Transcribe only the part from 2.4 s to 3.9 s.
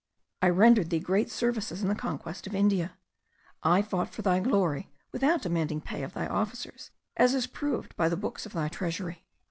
of India. I